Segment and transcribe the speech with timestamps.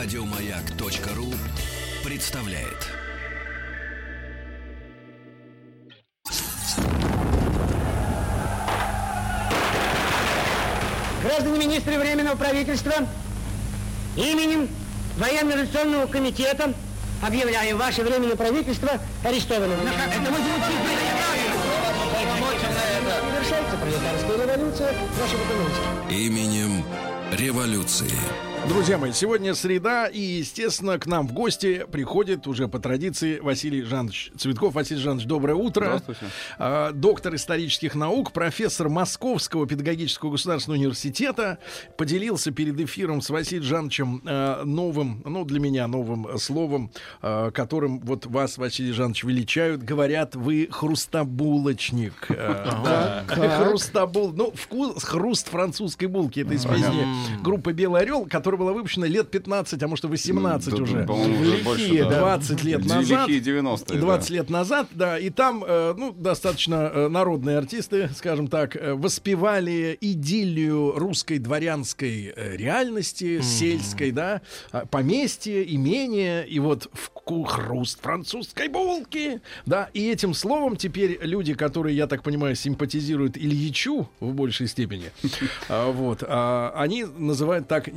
[0.00, 1.34] Радиомаяк.ру
[2.04, 2.86] представляет.
[11.20, 12.92] Граждане министры Временного правительства,
[14.16, 14.68] именем
[15.16, 16.72] Военно-революционного комитета
[17.20, 19.80] объявляем ваше Временное правительство арестованным.
[23.32, 26.14] Завершается пролетарская революция экономики.
[26.14, 26.84] Именем
[27.32, 28.14] революции.
[28.68, 33.80] Друзья мои, сегодня среда, и, естественно, к нам в гости приходит уже по традиции Василий
[33.80, 34.74] Жанович Цветков.
[34.74, 35.86] Василий Жанович, доброе утро.
[35.86, 36.26] Здравствуйте.
[36.58, 41.58] А, доктор исторических наук, профессор Московского педагогического государственного университета.
[41.96, 46.90] Поделился перед эфиром с Василием Жановичем а, новым, ну, для меня новым словом,
[47.22, 49.82] а, которым вот вас, Василий Жанович, величают.
[49.82, 52.28] Говорят, вы хрустобулочник.
[53.28, 54.32] Хрустобул.
[54.34, 56.40] Ну, вкус, хруст французской булки.
[56.40, 57.06] Это из песни
[57.42, 61.04] группы «Белый орел», которая была выпущена лет 15, а может и 18 Да, уже.
[61.04, 62.18] по-моему, уже больше, Лихие да.
[62.18, 63.28] 20 лет Лихие назад.
[63.30, 64.34] 90-е, 20 да.
[64.34, 65.18] лет назад, да.
[65.18, 72.32] И там, э, ну, достаточно э, народные артисты, скажем так, э, воспевали идиллию русской дворянской
[72.34, 79.88] э, реальности, сельской, да, а, поместье, имение, и вот вку- хруст французской булки, да.
[79.94, 85.10] И этим словом теперь люди, которые, я так понимаю, симпатизируют Ильичу в большей степени,
[85.68, 87.88] а, вот, а, они называют так,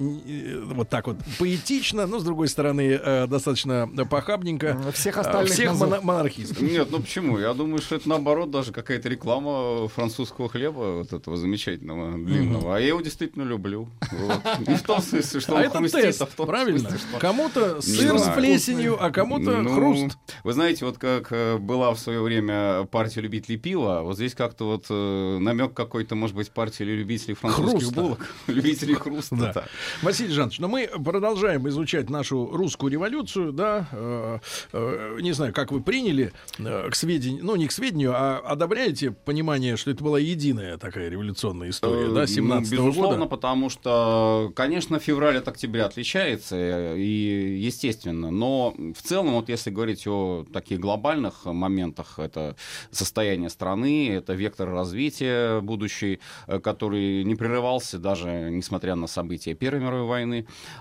[0.56, 4.78] вот так вот, поэтично, но, с другой стороны, э, достаточно похабненько.
[4.94, 6.62] Всех а, остальных Всех моно- монархистов.
[6.62, 7.40] Нет, ну почему?
[7.40, 12.76] Я думаю, что это наоборот даже какая-то реклама французского хлеба, вот этого замечательного, длинного.
[12.76, 13.90] А я его действительно люблю.
[14.12, 14.68] Вот.
[14.68, 16.80] Не в том смысле, что А он это хрустит, тест, а в том правильно?
[16.80, 20.18] смысле, что- Кому-то сыр с плесенью, а кому-то Ну, хруст.
[20.44, 24.66] Вы знаете, вот как э, была в свое время партия любителей пива, вот здесь как-то
[24.66, 27.96] вот намек какой-то, может быть, партия любителей французских Хруста.
[28.02, 29.36] булок, любителей хруста.
[29.54, 29.66] Да.
[30.02, 34.40] Василий Жанович, но мы продолжаем изучать нашу русскую революцию, да, э,
[34.74, 39.12] э, не знаю, как вы приняли э, к сведению, ну, не к сведению, а одобряете
[39.12, 43.30] понимание, что это была единая такая революционная история, Э, да, ну, 17 Безусловно, года?
[43.30, 48.32] потому что, конечно, февраль от октября отличается, и естественно.
[48.32, 52.56] Но в целом, вот если говорить о таких глобальных моментах, это
[52.92, 59.82] состояние страны, это вектор развития будущий, э, который не прерывался даже несмотря на события Первой
[59.82, 60.21] мировой войны.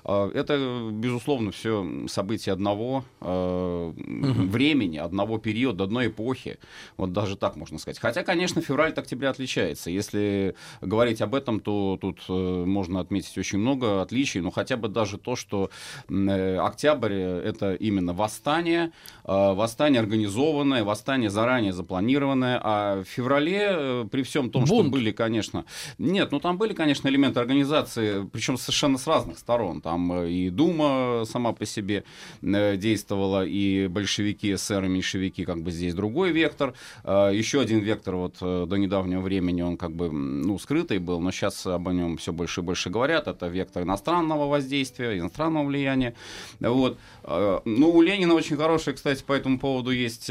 [0.05, 6.59] Э, Это, безусловно, все события одного э, времени, одного периода, одной эпохи.
[6.97, 7.99] Вот даже так можно сказать.
[7.99, 9.91] Хотя, конечно, февраль от октября отличается.
[9.91, 14.89] Если говорить об этом, то тут э, можно отметить очень много отличий, но хотя бы
[14.89, 15.71] даже то, что
[16.09, 18.93] э, октябрь э, это именно восстание,
[19.25, 24.91] э, восстание организованное, восстание заранее запланированное, а в феврале при всем том, что Бунт.
[24.91, 25.65] были, конечно,
[25.99, 29.81] нет, ну там были, конечно, элементы организации, причем совершенно с разных сторон.
[29.81, 32.05] Там э, и Дума сама по себе
[32.43, 36.75] э, действовала, и большевики, эсеры, меньшевики, как бы здесь другой вектор.
[37.05, 41.31] Э, Еще один вектор вот до недавнего времени, он как бы, ну, скрытый был, но
[41.31, 43.29] сейчас об нем все больше и больше говорят.
[43.29, 46.15] Это вектор иностранного воздействия, иностранного влияния.
[46.61, 46.99] Вот.
[47.25, 50.27] Ну, у Ленина очень хорошая, кстати, по этому поводу есть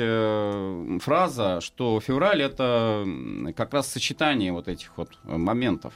[1.04, 3.06] фраза, что февраль это
[3.56, 5.94] как раз сочетание вот этих вот моментов.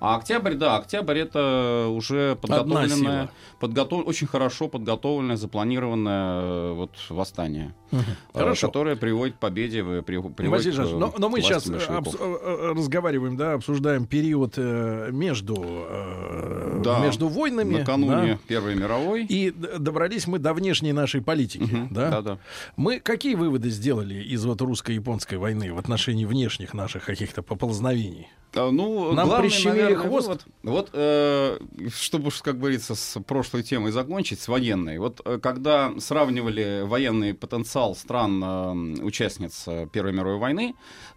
[0.00, 3.30] А октябрь, да, октябрь это уже подготовленное,
[3.60, 4.06] подготов...
[4.06, 7.96] очень хорошо подготовленное, запланированное э, вот восстание, э,
[8.32, 8.68] Хорошо.
[8.68, 12.14] которое приводит к победе, э, при- приводит Василий к, но, но мы сейчас большевиков.
[12.74, 17.78] разговариваем, да, обсуждаем период э, между, э, Да, между войнами.
[17.78, 18.38] накануне да.
[18.46, 19.24] Первой мировой.
[19.26, 22.10] И добрались мы до внешней нашей политики, Мгм, да?
[22.10, 22.38] да-да.
[22.76, 28.28] Мы какие выводы сделали из вот русско-японской войны в отношении внешних наших каких-то поползновений?
[28.54, 30.28] А, Ну, Нам главный, прищемили наверное, хвост.
[30.28, 31.58] вывод- вот, э,
[31.94, 34.98] чтобы как говорится, с прошлой темой закончить, с военной.
[34.98, 40.74] Вот э, когда сравнивали военный потенциал стран э, участниц э, Первой мировой войны,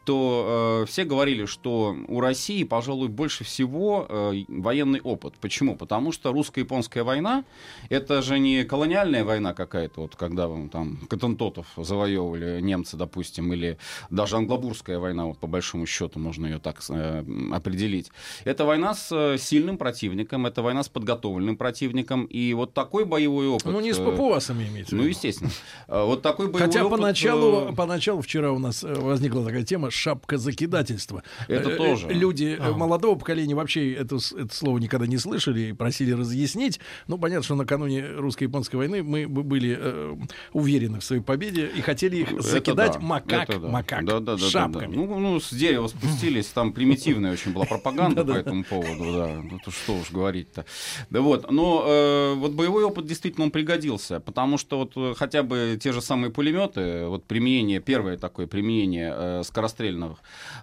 [0.10, 5.36] то э, все говорили, что у России, пожалуй, больше всего э, военный опыт.
[5.40, 5.76] Почему?
[5.76, 7.44] Потому что русско-японская война
[7.90, 13.78] это же не колониальная война какая-то, вот когда м, там Катантотов завоевывали немцы, допустим, или
[14.10, 18.10] даже англобурская война, вот по большому счету можно ее так э, определить.
[18.46, 23.48] Это война с э, сильным противником, это война с подготовленным противником, и вот такой боевой
[23.48, 23.72] опыт.
[23.72, 24.96] Ну, не с э, папуасами имеется.
[24.96, 25.52] Ну, естественно.
[25.88, 29.92] Э, Вот такой боевой Хотя опыт, поначалу, э, поначалу вчера у нас возникла такая тема
[30.00, 31.24] шапка закидательства.
[31.48, 32.08] Это Э, тоже.
[32.10, 32.72] Люди э, А.
[32.72, 36.80] молодого поколения вообще это, это слово никогда не слышали и просили разъяснить.
[37.08, 40.16] Ну, понятно, что накануне русско-японской войны мы были э,
[40.54, 43.68] уверены в своей победе и хотели их Это закидать да, макак, это да.
[43.68, 44.50] макак Да, да, да, да, да.
[44.50, 44.96] шапками.
[44.96, 49.42] Ну, ну, с дерева спустились, там примитивно активная очень была пропаганда по этому поводу, да.
[49.44, 50.66] Ну, что уж говорить-то.
[51.10, 55.78] Да вот, но э, вот боевой опыт действительно он пригодился, потому что вот хотя бы
[55.82, 59.42] те же самые пулеметы, вот применение, первое такое применение э,
[59.80, 60.18] скорострельного,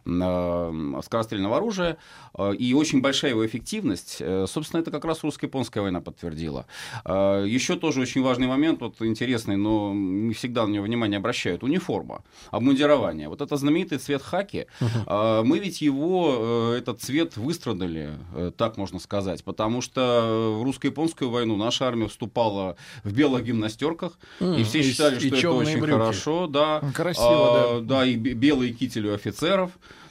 [0.05, 1.97] э, скорострельного оружия
[2.39, 6.67] э, и очень большая его эффективность, э, собственно, это как раз русско-японская война подтвердила.
[7.05, 12.23] Еще тоже очень важный момент, вот интересный, но не всегда на него внимание обращают, униформа,
[12.51, 13.29] обмундирование.
[13.29, 15.45] Вот это знаменитый цвет хаки, uh-huh.
[15.45, 18.11] мы ведь его, этот цвет выстрадали,
[18.57, 24.61] так можно сказать, потому что в русско-японскую войну наша армия вступала в белых гимнастерках, mm,
[24.61, 25.91] и все считали, и, что и это очень брюки.
[25.91, 26.81] хорошо, да.
[26.95, 27.97] Красиво, а, да.
[27.97, 29.71] Да, и белые кители у офицеров.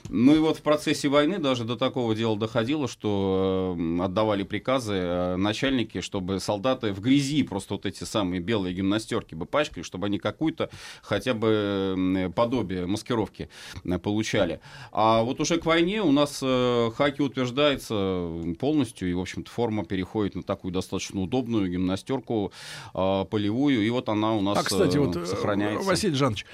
[0.10, 5.36] Ну и вот в процессе войны даже до такого дела доходило, что отдавали приказы э,
[5.36, 10.19] начальники, чтобы солдаты в грязи просто вот эти самые белые гимнастерки бы пачкали, чтобы они
[10.19, 10.69] какую-то
[11.02, 13.50] хотя бы подобие маскировки
[13.84, 14.60] э, получали.
[14.92, 18.30] А вот уже к войне у нас э, хаки утверждается
[18.60, 22.51] полностью, и, в общем-то, форма переходит на такую достаточно удобную гимнастерку
[22.94, 25.88] полевую, и вот она у нас а, кстати, вот, сохраняется.
[25.88, 26.46] Василий Жанович,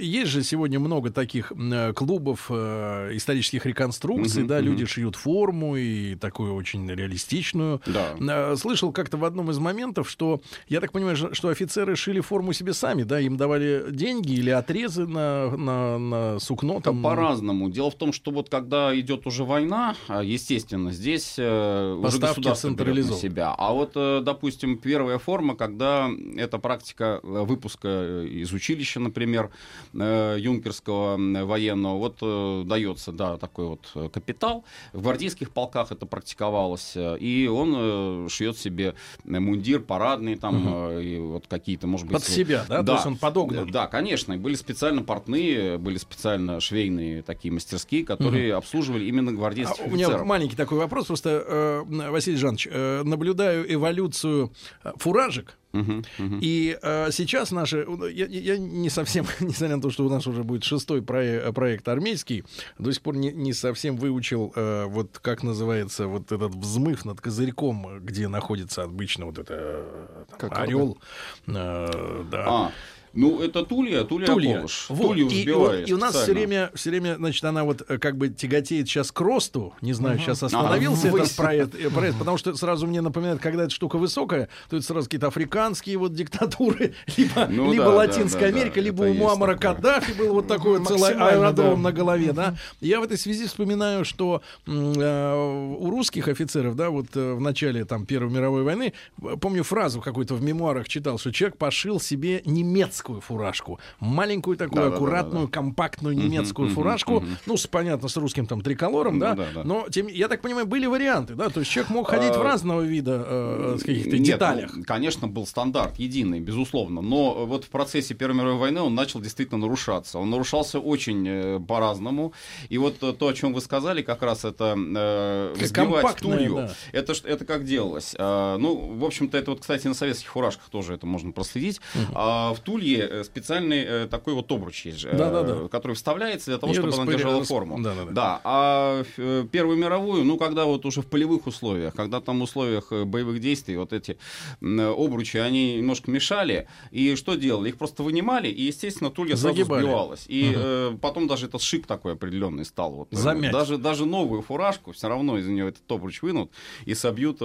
[0.00, 1.52] есть же сегодня много таких
[1.94, 2.50] клубов,
[2.90, 4.62] Э, исторических реконструкций, mm-hmm, да, mm-hmm.
[4.62, 7.80] люди шьют форму и такую очень реалистичную.
[7.86, 8.14] Да.
[8.18, 12.52] Э, слышал как-то в одном из моментов, что, я так понимаю, что офицеры шили форму
[12.52, 16.80] себе сами, да, им давали деньги или отрезы на, на, на сукно.
[16.80, 17.02] Там...
[17.02, 17.70] По-разному.
[17.70, 22.70] Дело в том, что вот когда идет уже война, а, естественно, здесь э, уже государство
[22.70, 23.54] берет на себя.
[23.56, 29.50] А вот, допустим, первая форма, когда эта практика выпуска из училища, например,
[29.92, 34.64] юнкерского военного, вот дает дается, да, такой вот э, капитал.
[34.92, 36.92] В гвардейских полках это практиковалось.
[36.94, 38.94] Э, и он э, шьет себе
[39.24, 40.98] мундир парадный, там, угу.
[40.98, 42.16] и вот какие-то, может быть...
[42.16, 42.82] Под себя, да?
[42.82, 42.84] да?
[42.84, 43.70] То есть он подогнан?
[43.70, 44.36] Да, конечно.
[44.36, 48.58] Были специально портные, были специально швейные такие мастерские, которые угу.
[48.58, 50.14] обслуживали именно гвардейских а, офицеров.
[50.14, 51.06] У меня маленький такой вопрос.
[51.06, 54.52] Просто, э, Василий Жанович, э, наблюдаю эволюцию
[54.96, 56.38] фуражек, Uh-huh, uh-huh.
[56.40, 60.42] И э, сейчас наши, я, я не совсем, несмотря на то, что у нас уже
[60.42, 62.44] будет шестой проект, проект армейский,
[62.78, 67.20] до сих пор не, не совсем выучил, э, вот как называется вот этот взмыв над
[67.20, 70.98] козырьком, где находится обычно вот это э, там, орел.
[71.46, 72.44] Э, да.
[72.46, 72.72] А.
[73.12, 74.54] Ну, это Тулья, Тулья, Тулья.
[74.56, 74.86] Аполош.
[74.88, 75.08] Вот.
[75.08, 78.16] Тулью и, и, и у нас все время, все время, значит, она вот э, как
[78.16, 79.74] бы тяготеет сейчас к росту.
[79.80, 80.22] Не знаю, угу.
[80.22, 83.96] сейчас остановился а, этот проект, э, проект, потому что сразу мне напоминает, когда эта штука
[83.96, 88.76] высокая, то это сразу какие-то африканские вот диктатуры, либо, ну, либо да, Латинская да, Америка,
[88.76, 91.90] да, либо у Муаммара Каддафи был вот такой вот целый аэродром да.
[91.90, 92.56] на голове, да.
[92.80, 97.84] Я в этой связи вспоминаю, что э, у русских офицеров, да, вот э, в начале
[97.84, 98.92] там Первой мировой войны,
[99.40, 103.80] помню фразу какую-то в мемуарах читал, что человек пошил себе немецкий немецкую фуражку.
[103.98, 107.16] Маленькую такую, да, аккуратную, да, да, компактную немецкую угу, фуражку.
[107.16, 107.34] Угу, угу.
[107.46, 109.34] Ну, с, понятно, с русским там триколором, ну, да?
[109.34, 109.64] да.
[109.64, 111.48] Но, тем, я так понимаю, были варианты, да?
[111.48, 114.76] То есть человек мог ходить а, в разного вида э, с каких-то нет, деталях.
[114.76, 117.00] Ну, конечно, был стандарт единый, безусловно.
[117.00, 120.18] Но вот в процессе Первой мировой войны он начал действительно нарушаться.
[120.18, 122.32] Он нарушался очень э, по-разному.
[122.68, 126.56] И вот э, то, о чем вы сказали, как раз это э, взбивать тулью.
[126.56, 126.70] Да.
[126.92, 128.14] Это, это как делалось?
[128.18, 131.80] А, ну, в общем-то, это вот, кстати, на советских фуражках тоже это можно проследить.
[131.94, 132.12] Угу.
[132.14, 135.68] А, в тулье России э, специальный э, такой вот обруч есть, да, да, да.
[135.68, 137.80] который вставляется для того, чтобы она держала форму.
[137.80, 138.12] Да, да, да.
[138.12, 138.40] да.
[138.44, 142.92] А э, Первую мировую, ну, когда вот уже в полевых условиях, когда там в условиях
[142.92, 144.18] боевых действий вот эти
[144.60, 147.68] обручи, они немножко мешали, и что делали?
[147.70, 150.24] Их просто вынимали, и, естественно, тулья сразу сбивалась.
[150.28, 150.58] И угу.
[150.58, 152.92] э, потом даже этот шик такой определенный стал.
[152.92, 153.52] Вот, Замять.
[153.52, 156.50] Даже, даже новую фуражку все равно из нее этот обруч вынут
[156.84, 157.38] и собьют,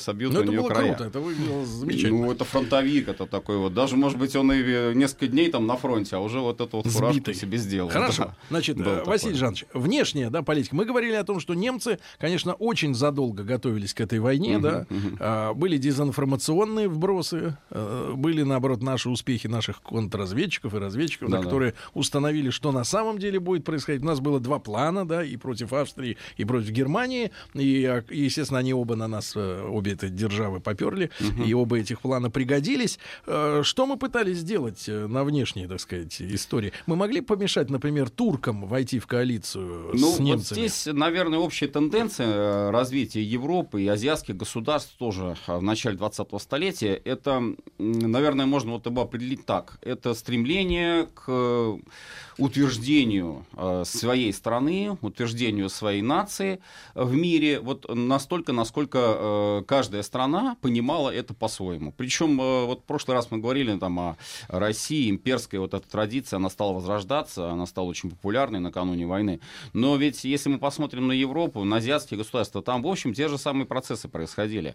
[0.00, 0.94] собьют ну, у нее края.
[0.94, 2.26] круто, это выглядело замечательно.
[2.26, 3.74] Ну, это фронтовик, это такой вот.
[3.74, 6.86] Даже, может быть, он и несколько дней там на фронте, а уже вот эту вот
[6.86, 7.88] фуражку себе сделал.
[7.88, 8.24] Хорошо.
[8.24, 8.36] Да.
[8.50, 10.74] Значит, Был э, Василий Жанович, внешняя да, политика.
[10.74, 14.86] Мы говорили о том, что немцы, конечно, очень задолго готовились к этой войне, угу, да.
[14.88, 15.16] Угу.
[15.20, 21.44] А, были дезинформационные вбросы, а, были, наоборот, наши успехи наших контрразведчиков и разведчиков, да, да,
[21.44, 24.02] которые установили, что на самом деле будет происходить.
[24.02, 27.30] У нас было два плана, да, и против Австрии, и против Германии.
[27.54, 31.42] И, а, естественно, они оба на нас, э, обе эти державы поперли, угу.
[31.42, 32.98] и оба этих плана пригодились.
[33.24, 36.72] Что мы пытались сделать на внешней, так сказать, истории.
[36.86, 40.60] Мы могли помешать, например, туркам войти в коалицию ну, с немцами?
[40.60, 45.96] Вот здесь, наверное, общая тенденция э, развития Европы и азиатских государств тоже э, в начале
[45.96, 47.42] 20-го столетия, это,
[47.78, 49.78] наверное, можно вот его определить так.
[49.82, 51.78] Это стремление к
[52.42, 56.60] утверждению э, своей страны, утверждению своей нации
[56.94, 61.92] в мире вот настолько, насколько э, каждая страна понимала это по-своему.
[61.96, 64.16] Причем э, вот в прошлый раз мы говорили там о
[64.48, 69.40] России, имперская вот эта традиция, она стала возрождаться, она стала очень популярной накануне войны.
[69.72, 73.38] Но ведь если мы посмотрим на Европу, на азиатские государства, там, в общем, те же
[73.38, 74.74] самые процессы происходили.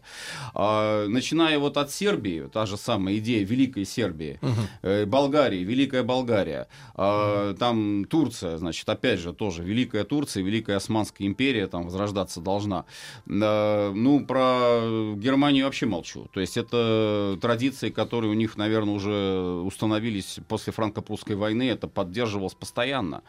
[0.54, 5.06] А, начиная вот от Сербии, та же самая идея Великой Сербии, uh-huh.
[5.06, 7.57] Болгарии, Великая Болгария, uh-huh.
[7.58, 12.86] Там Турция, значит, опять же, тоже Великая Турция, Великая Османская империя там возрождаться должна.
[13.26, 16.30] Ну, про Германию вообще молчу.
[16.34, 22.54] То есть это традиции, которые у них, наверное, уже установились после франко-прусской войны, это поддерживалось
[22.54, 23.24] постоянно.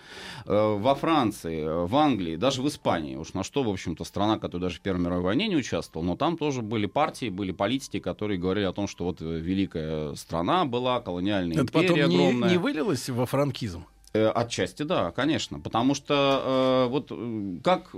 [0.47, 4.69] Э, во Франции, в Англии, даже в Испании, уж на что, в общем-то, страна, которая
[4.69, 8.39] даже в Первой мировой войне не участвовала, но там тоже были партии, были политики, которые
[8.39, 12.49] говорили о том, что вот великая страна была, колониальная это империя потом огромная.
[12.49, 13.85] Не, не вылилось во франкизм?
[14.19, 15.61] Э, отчасти, да, конечно.
[15.61, 17.13] Потому что э, вот
[17.63, 17.95] как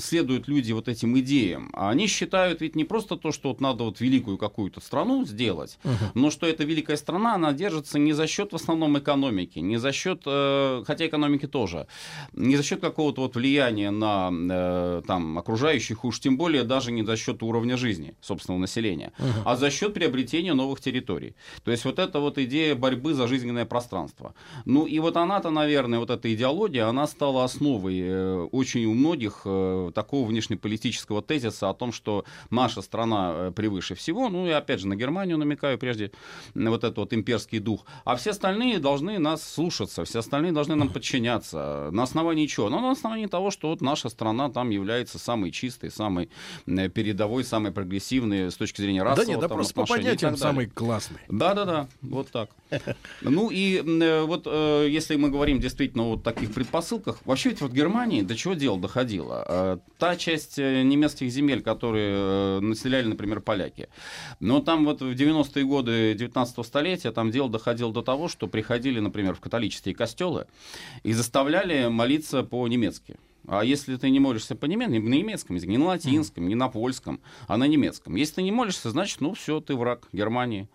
[0.00, 1.70] следуют люди вот этим идеям?
[1.74, 6.10] Они считают ведь не просто то, что вот надо вот великую какую-то страну сделать, uh-huh.
[6.14, 9.92] но что эта великая страна, она держится не за счет в основном экономики, не за
[9.92, 11.86] счет, э, хотя экономики тоже,
[12.32, 17.04] не за счет какого-то вот влияния на э, там окружающих, уж тем более даже не
[17.04, 19.42] за счет уровня жизни собственного населения, uh-huh.
[19.44, 21.34] а за счет приобретения новых территорий.
[21.64, 24.34] То есть вот эта вот идея борьбы за жизненное пространство.
[24.64, 25.63] Ну и вот она-то, наверное,
[25.98, 31.74] вот эта идеология, она стала основой э, очень у многих э, такого внешнеполитического тезиса о
[31.74, 36.12] том, что наша страна э, превыше всего, ну и опять же на Германию намекаю прежде,
[36.54, 40.88] вот этот вот имперский дух, а все остальные должны нас слушаться, все остальные должны нам
[40.88, 41.88] подчиняться.
[41.92, 42.68] На основании чего?
[42.68, 46.28] Ну, на основании того, что вот наша страна там является самой чистой, самой
[46.66, 51.20] передовой, самой прогрессивной с точки зрения расового Да нет, да просто по понятиям самый классный.
[51.28, 52.50] Да-да-да, вот так.
[53.22, 53.80] Ну и
[54.26, 58.54] вот если мы говорим говорим действительно о таких предпосылках, вообще ведь вот Германии до чего
[58.54, 59.44] дело доходило?
[59.48, 63.88] Э, та часть э, немецких земель, которые э, населяли, например, поляки,
[64.40, 69.00] но там вот в 90-е годы 19 столетия там дело доходило до того, что приходили,
[69.00, 70.46] например, в католические костелы
[71.04, 73.16] и заставляли молиться по-немецки.
[73.46, 76.68] А если ты не молишься по немецки, на немецком языке, не на латинском, не на
[76.68, 78.14] польском, а на немецком.
[78.16, 80.68] Если ты не молишься, значит, ну все, ты враг Германии.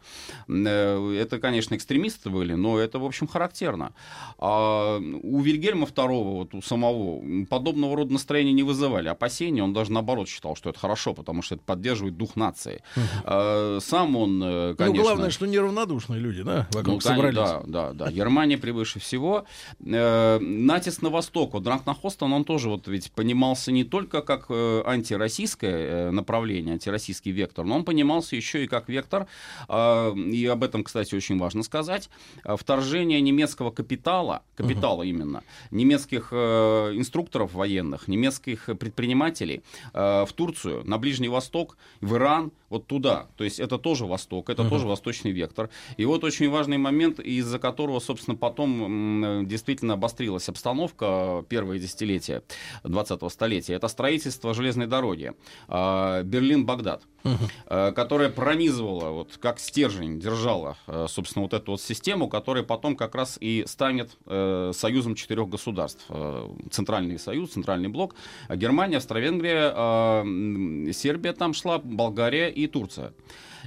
[0.48, 3.94] Э, это, конечно, экстремисты были, но это, в общем, характерно.
[4.38, 9.64] А у Вильгельма II, вот у самого, подобного рода настроения не вызывали опасения.
[9.64, 12.84] Он даже наоборот считал, что это хорошо, потому что это поддерживает дух нации.
[13.24, 14.96] А сам он, э, ну, конечно...
[14.96, 17.36] Ну, главное, что неравнодушные люди, да, вокруг ну, собрались.
[17.36, 18.12] Да, да, да.
[18.12, 19.46] Германия превыше всего.
[19.84, 21.54] Э, натиск на восток.
[21.54, 26.74] Вот Дранкнахостен, он тоже тоже вот ведь понимался не только как э, антироссийское э, направление,
[26.74, 29.28] антироссийский вектор, но он понимался еще и как вектор,
[29.70, 32.10] э, и об этом, кстати, очень важно сказать,
[32.44, 35.10] э, вторжение немецкого капитала, капитала uh-huh.
[35.10, 39.62] именно, немецких э, инструкторов военных, немецких предпринимателей
[39.94, 43.28] э, в Турцию, на Ближний Восток, в Иран, вот туда.
[43.38, 44.70] То есть это тоже Восток, это uh-huh.
[44.70, 45.70] тоже восточный вектор.
[45.98, 52.44] И вот очень важный момент, из-за которого, собственно, потом действительно обострилась обстановка первые десятилетия
[52.84, 53.74] 20-го столетия.
[53.74, 55.34] Это строительство железной дороги
[55.68, 57.94] а, Берлин-Багдад, uh-huh.
[57.94, 63.16] которая пронизывала, вот как стержень держала, а, собственно, вот эту вот систему, которая потом как
[63.16, 66.06] раз и станет э, союзом четырех государств.
[66.72, 68.16] Центральный союз, центральный блок.
[68.50, 73.14] Германия, Австро-Венгрия, Сербия там шла, Болгария и Турция.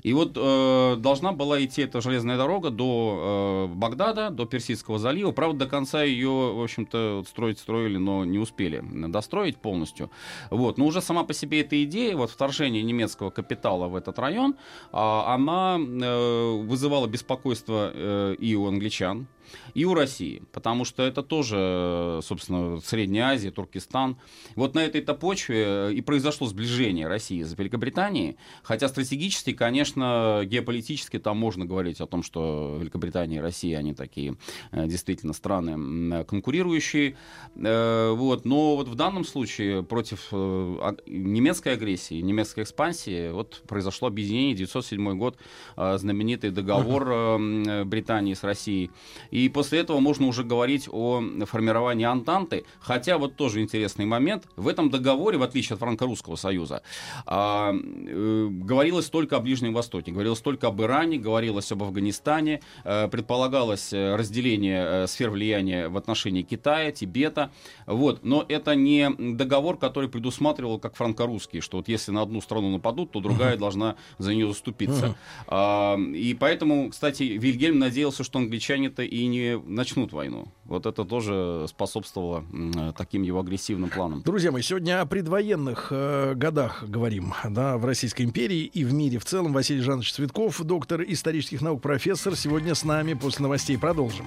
[0.02, 5.32] И вот э, должна была идти эта железная дорога до э, Багдада, до Персидского залива.
[5.32, 10.10] Правда, до конца ее, в общем-то, строить строили, но не успели достроить полностью.
[10.50, 10.78] Вот.
[10.78, 14.96] Но уже сама по себе эта идея, вот вторжение немецкого капитала в этот район, э,
[14.96, 19.26] она э, вызывала беспокойство э, и у англичан,
[19.74, 24.16] и у России, потому что это тоже, собственно, Средняя Азия, Туркестан.
[24.56, 31.18] Вот на этой-то почве э, и произошло сближение России с Великобританией, хотя стратегически, конечно, геополитически
[31.18, 34.36] там можно говорить о том, что Великобритания и Россия, они такие
[34.70, 37.16] э, действительно страны конкурирующие,
[37.56, 44.54] э, вот, но вот в данном случае против немецкой агрессии, немецкой экспансии вот произошло объединение,
[44.54, 45.36] 907 год,
[45.76, 47.38] знаменитый договор
[47.84, 48.90] Британии с Россией,
[49.30, 52.64] и после этого можно уже говорить о формировании Антанты.
[52.80, 54.44] Хотя вот тоже интересный момент.
[54.56, 56.82] В этом договоре, в отличие от Франко-Русского союза,
[57.26, 63.08] а, э, говорилось только о Ближнем Востоке, говорилось только об Иране, говорилось об Афганистане, э,
[63.08, 67.50] предполагалось э, разделение сфер влияния в отношении Китая, Тибета.
[67.86, 68.24] Вот.
[68.24, 73.12] Но это не договор, который предусматривал как франко-русский, что вот если на одну страну нападут,
[73.12, 73.58] то другая uh-huh.
[73.58, 75.06] должна за нее заступиться.
[75.06, 75.14] Uh-huh.
[75.48, 80.48] А, и поэтому, кстати, Вильгельм надеялся, что англичане-то и не начнут войну.
[80.64, 84.22] Вот это тоже способствовало э, таким его агрессивным планам.
[84.22, 89.18] Друзья мои, сегодня о предвоенных э, годах говорим да, в Российской империи и в мире
[89.18, 89.52] в целом.
[89.62, 93.14] Василий Жанович Цветков, доктор исторических наук, профессор, сегодня с нами.
[93.14, 94.26] После новостей продолжим.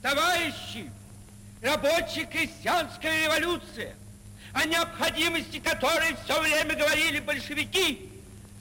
[0.00, 0.88] Товарищи,
[1.60, 3.96] рабочая крестьянская революция,
[4.52, 8.08] о необходимости которой все время говорили большевики,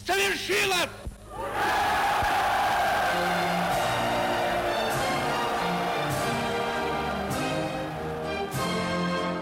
[0.08, 0.90] совершилась!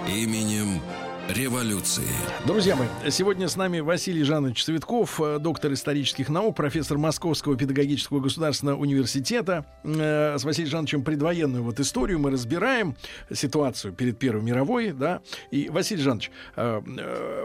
[0.09, 0.81] Именем
[1.29, 2.07] революции.
[2.45, 8.19] Друзья мои, сегодня с нами Василий Жанович Цветков, э, доктор исторических наук, профессор Московского педагогического
[8.19, 9.65] государственного университета.
[9.83, 12.95] Э, с Василием Жановичем предвоенную вот историю мы разбираем,
[13.31, 15.21] ситуацию перед Первой мировой, да.
[15.51, 16.81] И, Василий Жанович, э,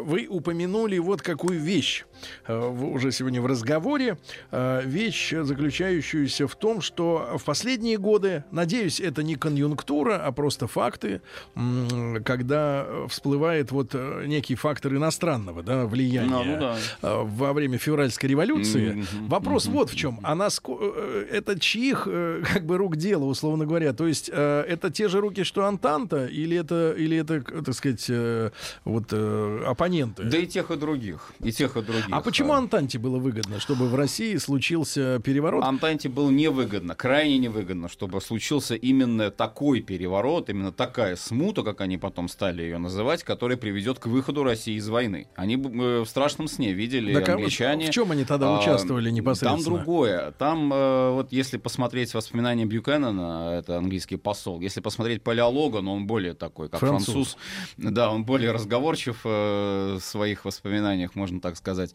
[0.01, 2.05] вы упомянули вот какую вещь
[2.49, 4.17] уже сегодня в разговоре.
[4.51, 11.21] Вещь, заключающуюся в том, что в последние годы, надеюсь, это не конъюнктура, а просто факты,
[12.25, 16.77] когда всплывает вот э, некий фактор иностранного да, влияния ну, ну, да.
[17.03, 18.95] Э, во время февральской революции.
[18.95, 19.29] Mm-hmm.
[19.29, 19.73] Вопрос mm-hmm.
[19.73, 20.21] вот в чем.
[20.23, 22.05] А насколько э, это чьих
[22.53, 23.93] как бы рук дело, условно говоря?
[23.93, 28.11] То есть это те же руки, что Антанта, или это, или это, так сказать,
[28.85, 30.25] вот оппоненты?
[30.25, 31.33] Да и тех, и других.
[31.41, 32.07] И тех, и других.
[32.11, 35.65] А почему Антанте было выгодно, чтобы в России случился переворот?
[35.65, 41.99] Антанте было невыгодно, крайне невыгодно, чтобы случился именно такой переворот, именно такая смута, как они
[41.99, 45.27] потом стали ее называть, которая приведет к выходу России из войны.
[45.37, 47.87] Они э, в страшном сне видели так, англичане.
[47.87, 49.65] в чем они тогда участвовали непосредственно?
[49.65, 50.33] Там другое.
[50.33, 56.07] Там, э, вот если посмотреть воспоминания Бьюкеннона, это английский посол, если посмотреть Палеолога, но он
[56.07, 57.07] более такой, как француз.
[57.07, 57.37] француз.
[57.79, 61.95] Да, он более разговорчив э, в своих воспоминаниях, можно так сказать.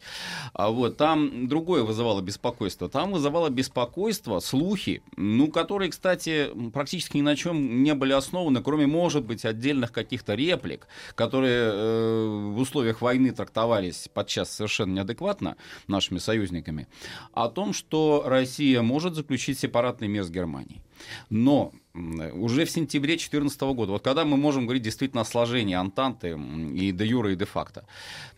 [0.52, 2.88] А вот там другое вызывало беспокойство.
[2.88, 8.88] Там вызывало беспокойство слухи, ну, которые, кстати, практически ни на чем не были основаны, кроме,
[8.88, 16.18] может быть, отдельных каких-то реплик, которые э, в условиях войны трактовались подчас совершенно неадекватно нашими
[16.18, 16.88] союзниками,
[17.32, 20.82] о том, что Россия может заключить сепаратный мир с Германией.
[21.30, 26.38] Но уже в сентябре 2014 года, вот когда мы можем говорить действительно о сложении Антанты
[26.74, 27.84] и де юра, и де факто.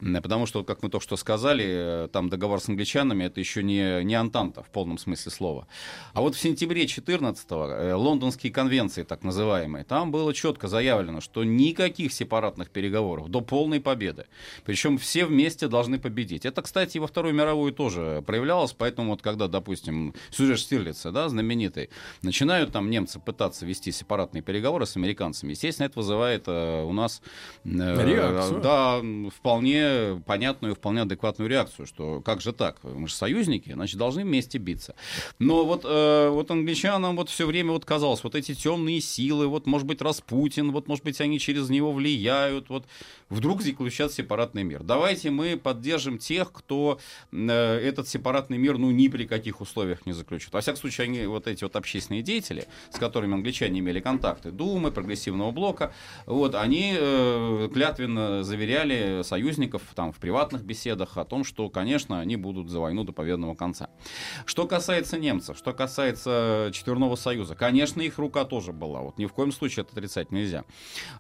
[0.00, 4.14] Потому что, как мы только что сказали, там договор с англичанами это еще не, не
[4.14, 5.66] Антанта в полном смысле слова.
[6.14, 11.44] А вот в сентябре 2014 э, лондонские конвенции, так называемые, там было четко заявлено, что
[11.44, 14.26] никаких сепаратных переговоров до полной победы.
[14.64, 16.46] Причем все вместе должны победить.
[16.46, 21.28] Это, кстати, и во Вторую мировую тоже проявлялось, поэтому вот когда, допустим, сюжет Штирлица, да,
[21.28, 21.90] знаменитый,
[22.22, 26.92] начинают там немцы пытаться пытаться вести сепаратные переговоры с американцами, естественно, это вызывает э, у
[26.92, 27.20] нас
[27.64, 28.60] э, реакцию.
[28.62, 29.00] Да,
[29.36, 34.58] вполне понятную, вполне адекватную реакцию, что как же так, мы же союзники, значит, должны вместе
[34.58, 34.94] биться.
[35.38, 39.66] Но вот, э, вот англичанам вот все время вот казалось, вот эти темные силы, вот,
[39.66, 42.86] может быть, Распутин, вот, может быть, они через него влияют, вот,
[43.32, 44.82] вдруг заключат сепаратный мир.
[44.82, 46.98] Давайте мы поддержим тех, кто
[47.32, 50.52] э, этот сепаратный мир, ну, ни при каких условиях не заключит.
[50.52, 54.92] Во всяком случае, они, вот эти вот общественные деятели, с которыми англичане имели контакты, Думы,
[54.92, 55.92] прогрессивного блока,
[56.26, 62.36] вот, они э, клятвенно заверяли союзников там, в приватных беседах о том, что, конечно, они
[62.36, 63.88] будут за войну до победного конца.
[64.44, 69.00] Что касается немцев, что касается Четверного Союза, конечно, их рука тоже была.
[69.00, 70.64] Вот ни в коем случае это отрицать нельзя.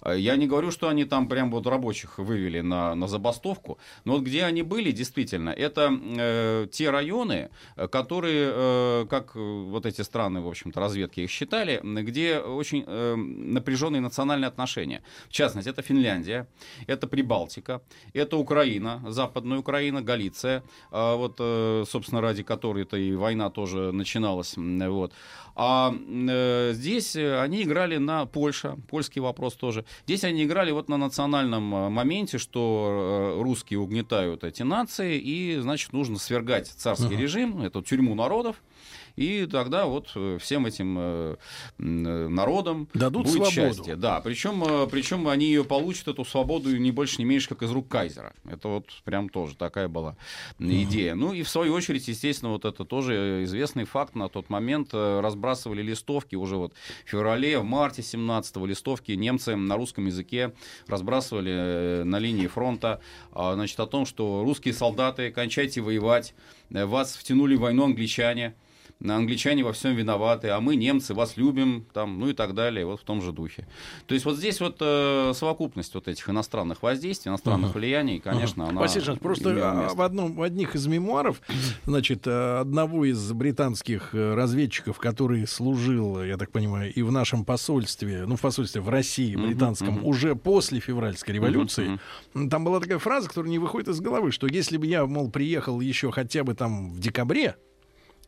[0.04, 1.66] Я не говорю, что они там прям вот
[2.02, 7.48] рабочих вывели на, на забастовку, но вот где они были, действительно, это э, те районы,
[7.90, 14.00] которые, э, как вот эти страны, в общем-то, разведки их считали, где очень э, напряженные
[14.00, 15.00] национальные отношения.
[15.28, 16.46] В частности, это Финляндия,
[16.86, 17.80] это Прибалтика,
[18.14, 20.62] это Украина, Западная Украина, Галиция,
[20.92, 24.56] э, вот, э, собственно, ради которой эта и война тоже начиналась.
[24.56, 25.12] Вот.
[25.54, 29.84] А э, здесь они играли на Польша, польский вопрос тоже.
[30.06, 35.58] Здесь они играли вот на национальном э, моменте, что э, русские угнетают эти нации, и,
[35.60, 37.16] значит, нужно свергать царский uh-huh.
[37.16, 38.56] режим, эту тюрьму народов.
[39.16, 41.36] И тогда вот э, всем этим э,
[41.78, 43.52] народам Дадут будет свободу.
[43.52, 43.96] счастье.
[43.96, 47.70] Да, причем, э, причем они ее получат, эту свободу, не больше, не меньше, как из
[47.70, 48.32] рук кайзера.
[48.48, 50.16] Это вот прям тоже такая была
[50.58, 51.14] идея.
[51.14, 54.14] Ну и в свою очередь, естественно, вот это тоже известный факт.
[54.14, 56.72] На тот момент разбрасывали листовки уже вот
[57.04, 60.52] в феврале, в марте 17-го листовки немцы на русском языке
[60.86, 63.00] разбрасывали на линии фронта,
[63.32, 66.34] а, значит, о том, что русские солдаты, кончайте воевать,
[66.70, 68.54] вас втянули в войну англичане,
[69.04, 73.00] англичане во всем виноваты, а мы, немцы, вас любим, там, ну и так далее, вот
[73.00, 73.66] в том же духе.
[74.06, 77.74] То есть вот здесь вот э, совокупность вот этих иностранных воздействий, иностранных uh-huh.
[77.74, 78.68] влияний, конечно, uh-huh.
[78.68, 78.80] она...
[78.80, 81.40] Василий Жанович, просто в, одном, в одних из мемуаров,
[81.84, 87.44] значит, э, одного из британских э, разведчиков, который служил, я так понимаю, и в нашем
[87.44, 90.08] посольстве, ну, в посольстве в России, британском, uh-huh, uh-huh.
[90.08, 91.98] уже после февральской революции,
[92.34, 92.48] uh-huh, uh-huh.
[92.50, 95.80] там была такая фраза, которая не выходит из головы, что если бы я, мол, приехал
[95.80, 97.56] еще хотя бы там в декабре,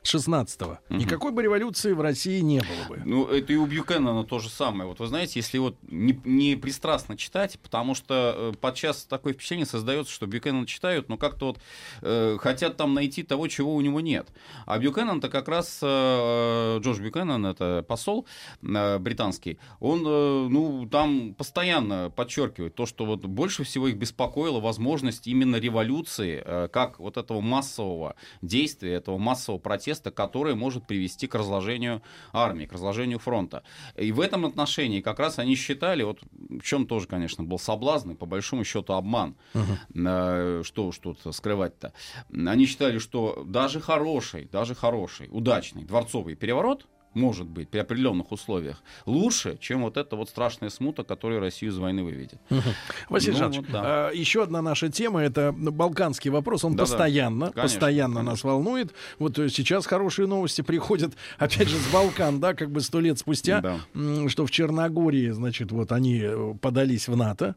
[0.05, 0.79] 16-го.
[0.91, 0.99] Угу.
[0.99, 3.03] Никакой бы революции в России не было бы.
[3.05, 4.89] Ну, это и у Бьюкеннона то же самое.
[4.89, 9.67] Вот вы знаете, если вот не, не пристрастно читать, потому что э, подчас такое впечатление
[9.67, 11.59] создается, что Бьюкеннона читают, но как-то вот
[12.03, 14.29] э, хотят там найти того, чего у него нет.
[14.67, 18.27] А Бьюкеннон-то как раз, э, Джордж Бьюкеннон, это посол
[18.63, 24.61] э, британский, он, э, ну, там постоянно подчеркивает то, что вот больше всего их беспокоила
[24.61, 30.87] возможность именно революции, э, как вот этого массового действия, этого массового протеста протеста, которое может
[30.87, 32.03] привести к разложению
[32.33, 33.63] армии, к разложению фронта.
[33.97, 38.13] И в этом отношении как раз они считали, вот в чем тоже, конечно, был соблазн,
[38.13, 40.63] и по большому счету обман, uh-huh.
[40.65, 41.93] что уж тут скрывать-то.
[42.33, 48.83] Они считали, что даже хороший, даже хороший, удачный дворцовый переворот, может быть, при определенных условиях,
[49.07, 52.41] лучше, чем вот эта вот страшная смута, которая Россию из войны выведет.
[53.09, 53.83] Василий ну, вот, да.
[53.85, 56.65] а, еще одна наша тема это балканский вопрос.
[56.65, 58.31] Он да, постоянно, конечно, постоянно конечно.
[58.31, 58.93] нас волнует.
[59.19, 63.19] Вот э, сейчас хорошие новости приходят, опять же, с Балкан, да, как бы сто лет
[63.19, 63.79] спустя, да.
[64.29, 67.57] что в Черногории, значит, вот они э, подались в НАТО.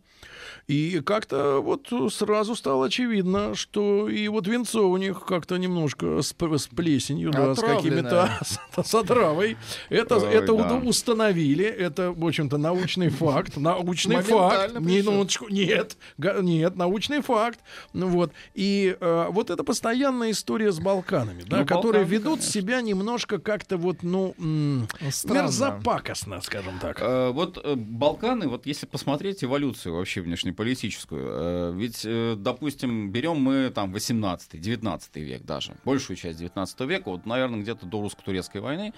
[0.68, 6.34] И как-то вот сразу стало очевидно, что и вот венцо у них как-то немножко с,
[6.38, 9.58] с плесенью, да, с какими-то с, с отравой.
[9.90, 10.76] Это, Ой, это да.
[10.84, 13.58] установили, это, в общем-то, научный факт.
[13.58, 14.80] Научный факт.
[14.80, 15.48] Минуточку.
[15.50, 17.60] Нет, нет, научный факт.
[17.94, 18.32] Ну вот.
[18.54, 22.52] И э, вот это постоянная история с Балканами, да, ну, которые Балканы, ведут конечно.
[22.52, 24.88] себя немножко как-то вот, ну, м-
[25.26, 26.98] мерзопакостно, скажем так.
[27.02, 31.28] Э, вот э, Балканы, вот если посмотреть эволюцию вообще внешней политическую.
[31.30, 37.26] Э, ведь, э, допустим, берем мы там 18-19 век даже, большую часть 19 века, вот,
[37.26, 38.94] наверное, где-то до русско-турецкой войны,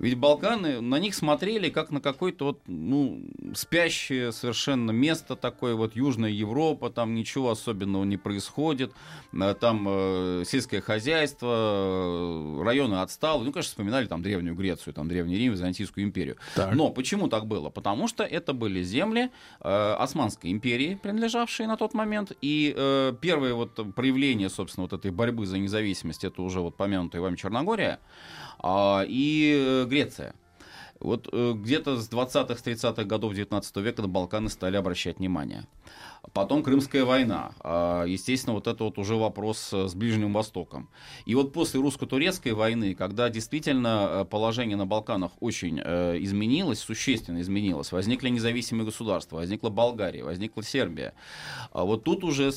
[0.00, 3.22] ведь Балканы, на них смотрели как на какое-то вот, ну,
[3.54, 8.92] спящее совершенно место такое, вот Южная Европа, там ничего особенного не происходит,
[9.32, 15.36] э, там э, сельское хозяйство, районы отсталые, ну, конечно, вспоминали там Древнюю Грецию, там Древний
[15.36, 16.36] Рим, Византийскую империю.
[16.56, 16.74] Так.
[16.74, 17.70] Но почему так было?
[17.70, 20.63] Потому что это были земли э, Османской империи,
[20.96, 26.24] принадлежавшие на тот момент, и э, первое вот проявление, собственно, вот этой борьбы за независимость,
[26.24, 28.00] это уже вот помянутая вами Черногория,
[28.58, 30.34] а, и э, Греция.
[31.00, 35.66] Вот э, где-то с 20-х, 30-х годов 19 века на Балканы стали обращать внимание.
[36.32, 37.52] Потом Крымская война.
[37.60, 40.88] А, естественно, вот это вот уже вопрос э, с Ближним Востоком.
[41.26, 47.40] И вот после русско-турецкой войны, когда действительно э, положение на Балканах очень э, изменилось, существенно
[47.40, 51.14] изменилось, возникли независимые государства, возникла Болгария, возникла Сербия.
[51.72, 52.50] А вот тут уже,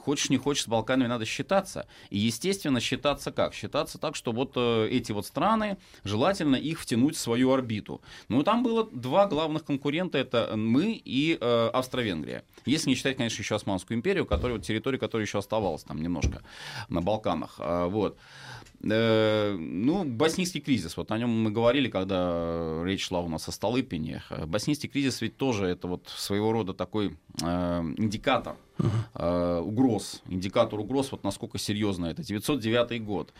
[0.00, 1.86] хочешь не хочешь, с Балканами надо считаться.
[2.10, 3.54] И, естественно, считаться как?
[3.54, 8.00] Считаться так, что вот эти вот страны, желательно их втянуть в свою орбиту.
[8.28, 12.44] Ну, там было два главных конкурента, это мы и Австро-Венгрия.
[12.64, 16.00] Если если не считать, конечно, еще Османскую империю, которая, вот, территория, которая еще оставалась там
[16.00, 16.42] немножко
[16.88, 17.56] на Балканах.
[17.58, 18.18] А, вот.
[18.82, 23.52] Э, ну, боснийский кризис, вот о нем мы говорили, когда речь шла у нас о
[23.52, 24.22] Столыпине.
[24.46, 27.46] Боснийский кризис ведь тоже это вот своего рода такой э,
[27.96, 29.60] индикатор uh-huh.
[29.60, 32.22] угроз, индикатор угроз, вот насколько серьезно это.
[32.22, 33.32] 909 год.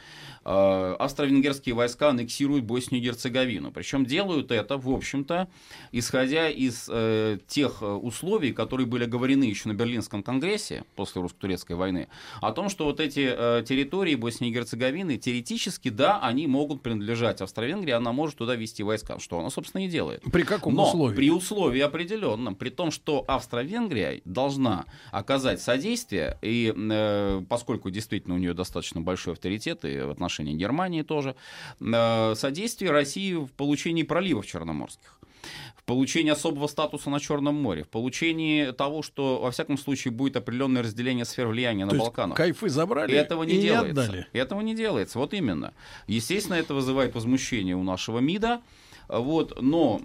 [0.45, 3.71] Э, австро-венгерские войска аннексируют Боснию и Герцеговину.
[3.73, 5.49] Причем делают это, в общем-то,
[5.93, 12.09] исходя из э, тех условий, которые были оговорены еще на Берлинском конгрессе после русско-турецкой войны,
[12.41, 17.41] о том, что вот эти э, территории Боснии и Герцеговины, теоретически, да, они могут принадлежать
[17.41, 20.23] Австро-Венгрии, она может туда вести войска, что она, собственно, и делает.
[20.33, 21.17] При каком Но условии?
[21.17, 28.39] При условии определенном, при том, что Австро-Венгрия должна оказать содействие, и э, поскольку действительно у
[28.39, 31.37] нее достаточно большой авторитет и в отношении Германии тоже,
[31.81, 35.21] э, содействие России в получении проливов черноморских
[35.77, 40.37] в получении особого статуса на Черном море, в получении того, что во всяком случае будет
[40.37, 42.37] определенное разделение сфер влияния То на Балканах.
[42.37, 43.13] Кайфы забрали.
[43.13, 43.95] И этого не и делается.
[43.95, 44.27] Не отдали.
[44.33, 45.19] Этого не делается.
[45.19, 45.75] Вот именно.
[46.07, 48.61] Естественно, это вызывает возмущение у нашего МИДа.
[49.09, 50.01] Вот, но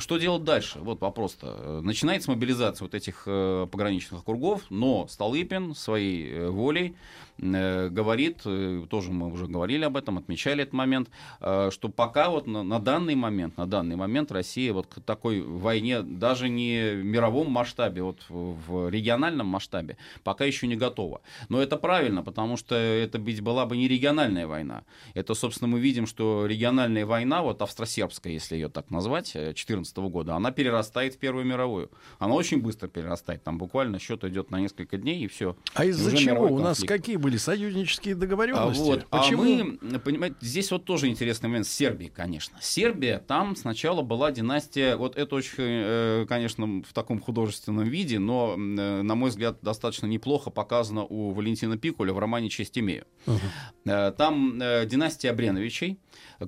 [0.00, 0.78] что делать дальше?
[0.80, 1.80] Вот вопрос-то.
[1.82, 6.94] Начинается мобилизация вот этих э, пограничных округов, но Столыпин своей э, волей
[7.38, 8.42] э, говорит,
[8.88, 11.08] тоже мы уже говорили об этом, отмечали этот момент,
[11.38, 16.02] что пока вот на, на данный момент, на данный момент Россия вот к такой войне
[16.02, 21.20] даже не в мировом масштабе, вот в региональном масштабе, пока еще не готова.
[21.48, 24.84] Но это правильно, потому что это ведь была бы не региональная война.
[25.14, 30.34] Это, собственно, мы видим, что региональная война, вот австросербская, если ее так назвать, 2014 года,
[30.34, 31.90] она перерастает в Первую мировую.
[32.18, 35.56] Она очень быстро перерастает, там буквально счет идет на несколько дней и все.
[35.74, 36.46] А из-за чего?
[36.46, 38.80] У нас какие были союзнические договоренности?
[38.80, 39.42] А, вот, Почему?
[39.42, 42.58] а мы, понимаете, здесь вот тоже интересный момент с Сербией, конечно.
[42.60, 48.54] Сербия, там сначала была династия, вот это очень, э, конечно, в таком художественном виде, но,
[48.56, 53.04] э, на мой взгляд, достаточно неплохо показано у Валентина Пикуля в романе «Честь имею».
[53.26, 54.12] Uh-huh.
[54.12, 55.98] Там династия Бреновичей,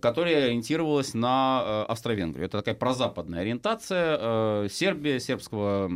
[0.00, 2.46] которая ориентировалась на Австро-Венгрию.
[2.46, 5.88] Это такая прозападная ориентация Сербия, сербского,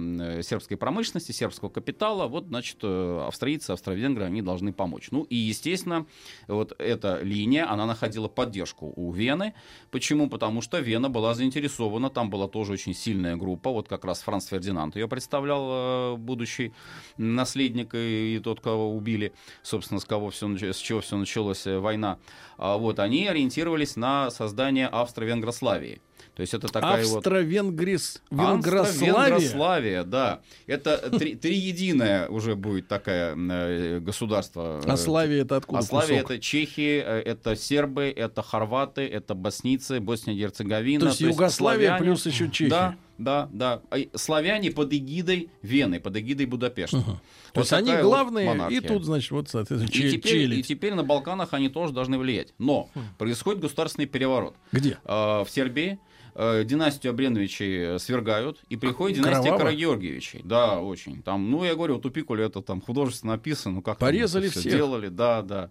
[0.43, 2.27] сербской промышленности, сербского капитала.
[2.27, 5.09] Вот, значит, австрийцы, австро-венгры, они должны помочь.
[5.11, 6.07] Ну и, естественно,
[6.49, 9.55] вот эта линия, она находила поддержку у Вены.
[9.91, 10.29] Почему?
[10.29, 14.47] Потому что Вена была заинтересована, там была тоже очень сильная группа, вот как раз Франц
[14.47, 16.73] Фердинанд ее представлял, будущий
[17.17, 22.19] наследник и тот, кого убили, собственно, с кого все, с чего все началась э, война.
[22.63, 26.03] А вот они ориентировались на создание Австро-Венгрославии.
[26.35, 28.23] То есть это такая Австро-Венгрис...
[28.29, 28.67] вот...
[28.67, 30.41] Австро-Венгрославия, да.
[30.67, 34.79] Это три, триединое уже будет такое э, государство.
[34.85, 39.99] А Славия это откуда А Славия это чехи, э, это сербы, это хорваты, это боснийцы,
[39.99, 41.01] Босния-Герцеговина.
[41.01, 42.69] То есть, то Югославия славяне, плюс еще чехи.
[42.69, 43.81] Да, да, да.
[43.91, 46.99] А славяне под эгидой Вены, под эгидой Будапешта.
[46.99, 47.21] Угу.
[47.53, 51.05] То есть они главные, вот и тут, значит, вот, соответственно, и теперь, и теперь на
[51.05, 52.55] Балканах они тоже должны влиять.
[52.59, 53.01] Но хм.
[53.19, 54.55] происходит государственный переворот.
[54.73, 54.99] Где?
[55.05, 55.99] Э, в Сербии
[56.35, 59.59] э, династию Обреновичей свергают, и приходит династия Кроваво?
[59.59, 60.41] Карагеоргиевичей.
[60.45, 61.23] Да, очень.
[61.23, 64.61] Там, ну, я говорю, вот у Пикуля это там художественно написано, ну, как Порезали все
[64.61, 64.73] всех.
[64.73, 65.71] делали, да, да.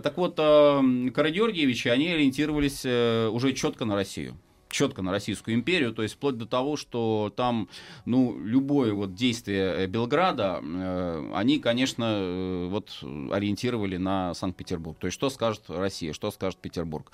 [0.00, 4.36] Так вот, э, Карагеоргиевичи, они ориентировались э, уже четко на Россию
[4.76, 7.68] четко на Российскую империю, то есть вплоть до того, что там,
[8.04, 12.98] ну, любое вот действие Белграда, э, они, конечно, э, вот
[13.32, 14.98] ориентировали на Санкт-Петербург.
[14.98, 17.10] То есть что скажет Россия, что скажет Петербург.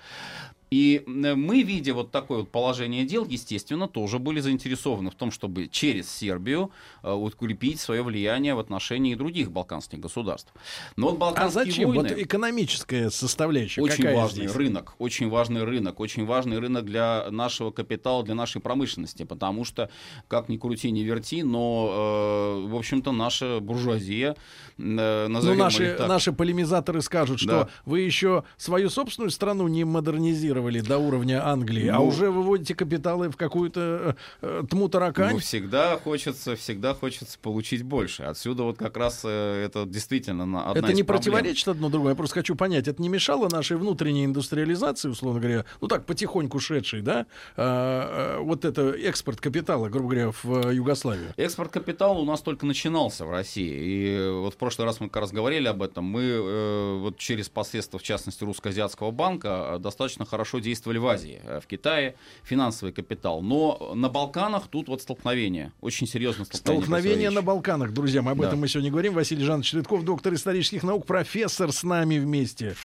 [0.72, 5.68] И мы, видя вот такое вот положение дел, естественно, тоже были заинтересованы в том, чтобы
[5.68, 6.70] через Сербию
[7.02, 10.50] э, укрепить свое влияние в отношении других балканских государств.
[10.96, 11.88] Но вот балканские а зачем?
[11.90, 12.08] войны...
[12.08, 14.56] Вот экономическая составляющая Очень какая важный здесь?
[14.56, 19.90] рынок, очень важный рынок, очень важный рынок для нашего капитала, для нашей промышленности, потому что,
[20.26, 24.36] как ни крути, ни верти, но, э, в общем-то, наша буржуазия,
[24.78, 27.68] э, Ну, наши, наши полемизаторы скажут, что да.
[27.84, 32.74] вы еще свою собственную страну не модернизировали до уровня Англии, а ну, а уже выводите
[32.74, 35.34] капиталы в какую-то э, тму таракань.
[35.34, 38.22] Ну, всегда хочется, всегда хочется получить больше.
[38.24, 41.32] Отсюда вот как раз э, это действительно одна Это из не проблем.
[41.32, 42.10] противоречит одно другому.
[42.10, 46.58] Я просто хочу понять, это не мешало нашей внутренней индустриализации, условно говоря, ну так, потихоньку
[46.60, 51.32] шедшей, да, а, а, вот это экспорт капитала, грубо говоря, в Югославию?
[51.36, 53.72] Экспорт капитала у нас только начинался в России.
[53.72, 56.04] И вот прошлый раз мы как раз говорили об этом.
[56.04, 61.58] Мы э, вот через посредство, в частности, Русско-Азиатского банка достаточно хорошо действовали в Азии, э,
[61.58, 63.42] в Китае, финансовый капитал.
[63.42, 66.86] Но на Балканах тут вот столкновение, очень серьезное столкновение.
[66.86, 68.46] Столкновение на Балканах, друзья, мы об да.
[68.46, 69.14] этом мы сегодня говорим.
[69.14, 72.76] Василий Жанович Цветков, доктор исторических наук, профессор с нами вместе.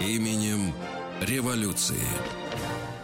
[0.00, 0.72] Именем
[1.20, 2.37] революции.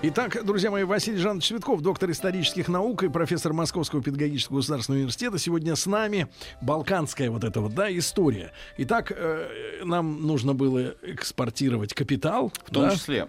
[0.06, 5.38] Итак, друзья мои, Василий Жанович Цветков, доктор исторических наук и профессор Московского педагогического государственного университета.
[5.38, 6.26] Сегодня с нами
[6.60, 8.52] балканская вот эта вот, да, история.
[8.76, 12.52] Итак, э, нам нужно было экспортировать капитал.
[12.66, 12.90] В том да?
[12.90, 13.28] числе.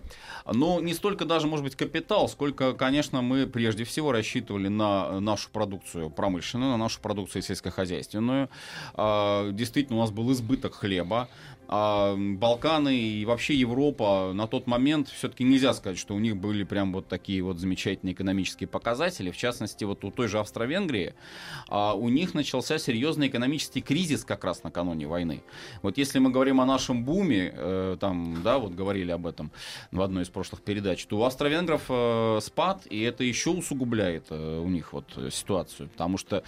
[0.52, 5.50] Но не столько даже, может быть, капитал, сколько, конечно, мы прежде всего рассчитывали на нашу
[5.52, 8.50] продукцию промышленную, на нашу продукцию сельскохозяйственную.
[8.96, 11.30] Э, действительно, у нас был избыток хлеба.
[11.68, 16.64] А Балканы и вообще Европа на тот момент все-таки нельзя сказать, что у них были
[16.64, 19.32] прям вот такие вот замечательные экономические показатели.
[19.32, 21.16] В частности, вот у той же Австро-Венгрии
[21.68, 25.42] а, у них начался серьезный экономический кризис как раз накануне войны.
[25.82, 29.52] Вот если мы говорим о нашем буме, э, там, да, вот говорили об этом
[29.92, 34.60] в одной из прошлых передач, то у австро-венгров э, спад, и это еще усугубляет э,
[34.60, 35.90] у них вот ситуацию.
[35.90, 36.44] Потому что,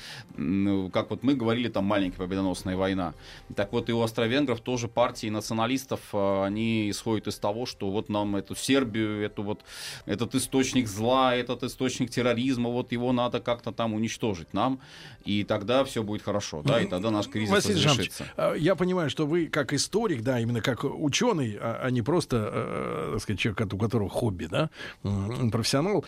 [0.94, 3.14] как вот мы говорили, там маленькая победоносная война.
[3.56, 7.90] Так вот и у австро-венгров тоже пара партии националистов, э, они исходят из того, что
[7.90, 9.62] вот нам эту Сербию, эту вот,
[10.06, 14.80] этот источник зла, этот источник терроризма, вот его надо как-то там уничтожить нам,
[15.24, 18.26] и тогда все будет хорошо, да, и тогда наш кризис Василий разрешится.
[18.36, 22.36] Жанович, я понимаю, что вы как историк, да, именно как ученый, а, а не просто,
[22.54, 24.70] э, так сказать, человек, у которого хобби, да,
[25.52, 26.04] профессионал,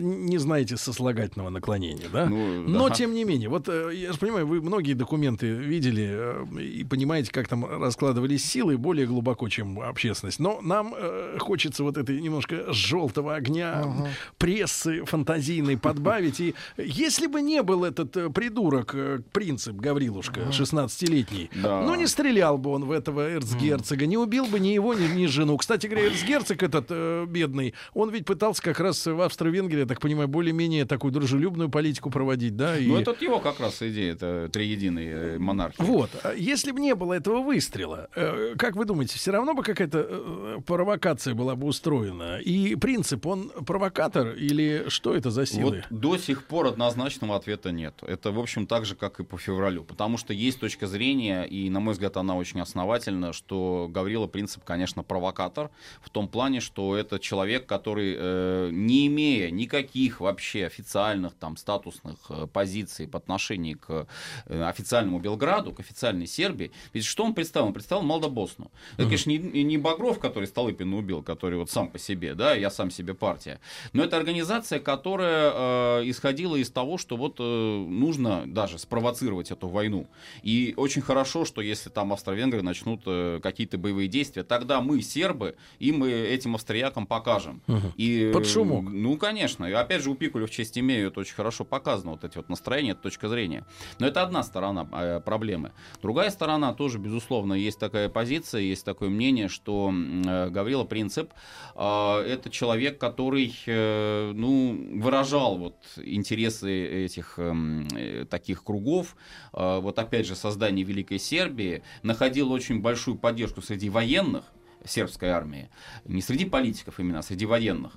[0.00, 2.26] не знаете сослагательного наклонения, да?
[2.26, 2.94] Ну, Но, да.
[2.94, 7.64] тем не менее, вот я же понимаю, вы многие документы видели и понимаете, как там
[7.64, 10.38] раскладывались силы более глубоко, чем общественность.
[10.38, 14.08] Но нам э, хочется вот этой немножко желтого огня ага.
[14.38, 16.40] прессы фантазийной подбавить.
[16.40, 20.50] И если бы не был этот э, придурок, э, принцип Гаврилушка, ага.
[20.50, 21.82] 16-летний, да.
[21.82, 25.26] ну не стрелял бы он в этого эрцгерцога, не убил бы ни его, ни, ни
[25.26, 25.56] жену.
[25.56, 30.00] Кстати говоря, эрцгерцог этот э, бедный, он ведь пытался как раз в Австро-Венгрии, я так
[30.00, 32.78] понимаю, более-менее такую дружелюбную политику проводить, да?
[32.78, 32.86] И...
[32.86, 35.84] Ну, это его как раз идея, это триединый монархия.
[35.84, 36.10] Вот.
[36.22, 38.08] А если бы не было этого выстрела,
[38.58, 42.38] как вы думаете, все равно бы какая-то э, провокация была бы устроена?
[42.38, 45.84] И принцип, он провокатор или что это за силы?
[45.90, 47.94] Вот до сих пор однозначного ответа нет.
[48.02, 49.84] Это, в общем, так же, как и по февралю.
[49.84, 54.64] Потому что есть точка зрения, и, на мой взгляд, она очень основательна, что Гаврила Принцип,
[54.64, 55.70] конечно, провокатор
[56.00, 62.16] в том плане, что это человек, который, э, не имея никаких вообще официальных там статусных
[62.28, 64.06] э, позиций по отношению к
[64.46, 67.66] э, официальному Белграду, к официальной Сербии, ведь что он представил?
[67.66, 68.70] Он представил Молдобосну.
[68.94, 72.70] Это, конечно, не, не Багров, который Столыпина убил, который вот сам по себе, да, я
[72.70, 73.60] сам себе партия.
[73.92, 75.52] Но это организация, которая
[76.00, 80.06] э, исходила из того, что вот э, нужно даже спровоцировать эту войну.
[80.42, 85.56] И очень хорошо, что если там австро-венгры начнут э, какие-то боевые действия, тогда мы, сербы,
[85.78, 87.62] им мы этим австриякам покажем.
[87.68, 87.92] Угу.
[87.96, 88.84] И, Под шумок.
[88.90, 89.64] Ну, конечно.
[89.66, 92.48] И опять же, у Пикуля в честь имею это очень хорошо показано, вот эти вот
[92.48, 93.64] настроения, эта точка зрения.
[93.98, 95.72] Но это одна сторона э, проблемы.
[96.02, 101.32] Другая сторона тоже, безусловно, есть такая позиция, есть такое мнение, что э, Гаврила Принцип
[101.74, 109.16] э, это человек, который э, ну, выражал вот интересы этих эм, э, таких кругов,
[109.52, 114.44] э, вот опять же создание Великой Сербии, находил очень большую поддержку среди военных,
[114.84, 115.68] сербской армии.
[116.04, 117.92] Не среди политиков именно, а среди военных.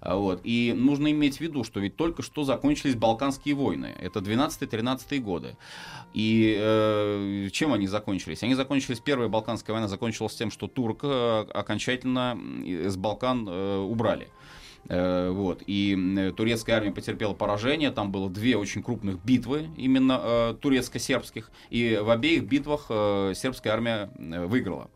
[0.00, 0.40] А, вот.
[0.44, 3.94] И нужно иметь в виду, что ведь только что закончились Балканские войны.
[4.00, 5.56] Это 12-13 годы.
[6.14, 8.42] И э, чем они закончились?
[8.42, 14.28] Они закончились, первая Балканская война закончилась тем, что турк э, окончательно из Балкан э, убрали.
[14.88, 15.62] Э, вот.
[15.66, 17.90] И э, турецкая армия потерпела поражение.
[17.90, 21.50] Там было две очень крупных битвы, именно э, турецко-сербских.
[21.70, 24.90] И в обеих битвах сербская армия выиграла.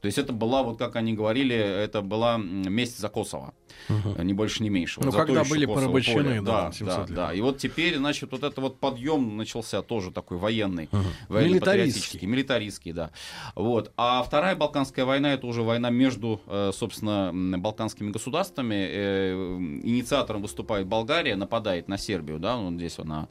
[0.00, 3.52] То есть это была, вот как они говорили, это была месть за Косово.
[3.88, 4.22] Угу.
[4.22, 5.00] Ни больше, ни меньше.
[5.02, 6.40] Ну, когда были порабощены, поле.
[6.40, 7.32] да, да, да.
[7.32, 11.02] И вот теперь, значит, вот это вот подъем начался тоже такой военный, угу.
[11.28, 13.10] военно-патриотический, милитаристский, да.
[13.54, 13.92] Вот.
[13.96, 16.40] А вторая Балканская война, это уже война между,
[16.72, 23.28] собственно, балканскими государствами инициатором выступает Болгария, нападает на Сербию, да, вот здесь она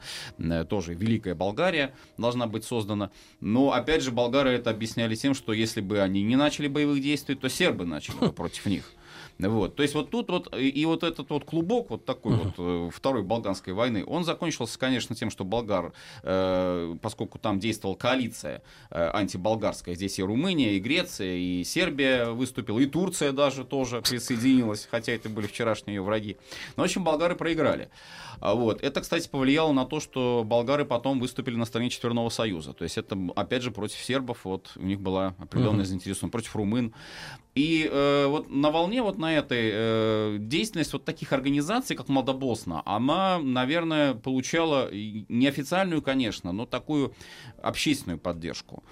[0.68, 3.10] тоже Великая Болгария должна быть создана.
[3.40, 7.34] Но, опять же, болгары это объясняли тем, что если бы они не начали боевых действий,
[7.34, 8.92] то сербы начали бы против них.
[9.48, 9.76] Вот.
[9.76, 12.52] То есть вот тут вот и вот этот вот клубок вот такой uh-huh.
[12.56, 17.96] вот э, второй Балканской войны, он закончился, конечно, тем, что болгар, э, поскольку там действовала
[17.96, 24.02] коалиция э, антиболгарская, здесь и Румыния, и Греция, и Сербия выступила, и Турция даже тоже
[24.02, 26.36] присоединилась, хотя это были вчерашние ее враги.
[26.76, 27.90] Но, в общем, болгары проиграли.
[28.40, 28.82] А вот.
[28.82, 32.72] Это, кстати, повлияло на то, что болгары потом выступили на стороне Четверного Союза.
[32.72, 35.88] То есть это, опять же, против сербов, вот у них была определенная uh-huh.
[35.88, 36.94] заинтересованность, против румын.
[37.54, 42.82] И э, вот на волне вот на этой э, деятельность вот таких организаций, как Молдобосна,
[42.84, 47.14] она, наверное, получала неофициальную, конечно, но такую
[47.62, 48.82] общественную поддержку.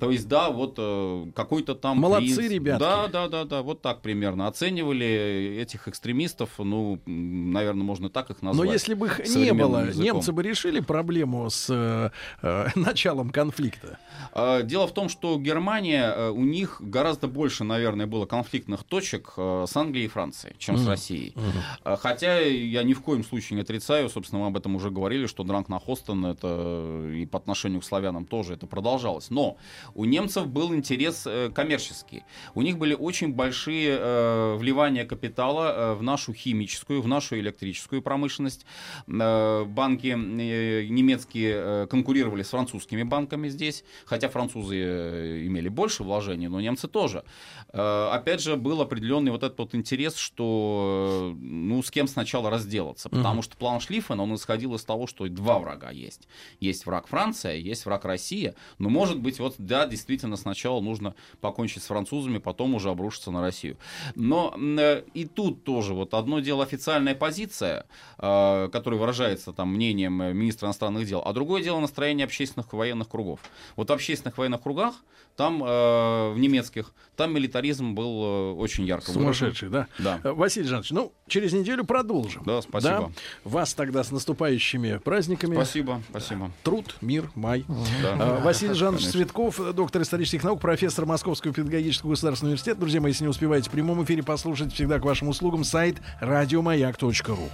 [0.00, 1.98] То есть, да, вот э, какой-то там...
[1.98, 2.50] Молодцы, приз...
[2.50, 2.78] ребята.
[2.78, 8.42] Да, да, да, да, вот так примерно оценивали этих экстремистов, ну, наверное, можно так их
[8.42, 8.66] назвать.
[8.66, 10.04] Но если бы их не было, языком.
[10.04, 12.10] немцы бы решили проблему с э,
[12.42, 13.98] э, началом конфликта?
[14.32, 19.34] А, дело в том, что Германия, э, у них гораздо больше, наверное, было конфликтных точек
[19.36, 20.84] э, с Англией и Францией, чем mm-hmm.
[20.84, 21.34] с Россией.
[21.34, 21.96] Mm-hmm.
[21.96, 25.44] Хотя я ни в коем случае не отрицаю, собственно, мы об этом уже говорили, что
[25.44, 29.30] Дранк на Хостон это и по отношению к славянам тоже это продолжалось.
[29.30, 29.56] Но
[29.94, 32.24] у немцев был интерес э, коммерческий.
[32.54, 38.66] У них были очень большие э, вливания капитала в нашу химическую, в нашу электрическую промышленность.
[39.06, 47.24] Банки немецкие конкурировали с французскими банками здесь, хотя французы имели больше вложений, но немцы тоже.
[47.72, 52.50] Э, опять же, был определенный вот этот вот интерес, что, ну, ну, с кем сначала
[52.50, 53.08] разделаться.
[53.08, 56.28] Потому что план Шлиффена, он исходил из того, что два врага есть.
[56.60, 58.54] Есть враг Франция, есть враг Россия.
[58.78, 63.40] Но, может быть, вот, да, действительно, сначала нужно покончить с французами, потом уже обрушиться на
[63.40, 63.76] Россию.
[64.14, 67.86] Но э, и тут тоже вот одно дело официальная позиция,
[68.18, 73.08] э, которая выражается там мнением э, министра иностранных дел, а другое дело настроение общественных военных
[73.08, 73.40] кругов.
[73.76, 74.94] Вот в общественных военных кругах,
[75.36, 79.88] там э, в немецких, там милитаризм был э, очень ярко Сумасшедший, выражен.
[79.98, 80.20] да?
[80.22, 80.30] Да.
[80.30, 82.42] Э, Василий Жанович, ну, через неделю продолжим.
[82.44, 83.12] Да, спасибо.
[83.44, 85.54] Вас тогда с наступающими праздниками.
[85.54, 86.50] Спасибо, спасибо.
[86.62, 87.64] Труд, мир, май.
[88.02, 88.16] Да.
[88.18, 89.06] А, Василий Жанович.
[89.08, 92.80] Цветков, доктор исторических наук, профессор Московского педагогического государственного университета.
[92.80, 97.50] Друзья мои, если не успеваете в прямом эфире послушать, всегда к вашим услугам сайт радиомаяк.ру.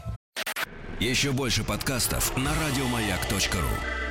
[1.00, 4.09] Еще больше подкастов на радиомаяк.ру.